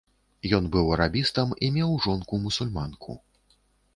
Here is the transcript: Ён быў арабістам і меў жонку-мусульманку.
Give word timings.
Ён 0.57 0.69
быў 0.75 0.87
арабістам 0.95 1.51
і 1.67 1.69
меў 1.75 1.93
жонку-мусульманку. 2.05 3.19